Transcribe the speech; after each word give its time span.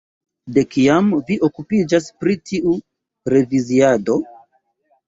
De 0.55 0.63
kiam 0.75 1.11
vi 1.27 1.37
okupiĝas 1.49 2.09
pri 2.25 2.37
tiu 2.53 2.75
reviziado? 3.37 4.19